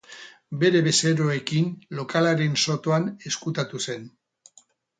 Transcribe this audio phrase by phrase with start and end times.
[0.61, 1.67] Bere bezeroekin
[1.99, 4.13] lokalaren sotoan ezkutatu zen.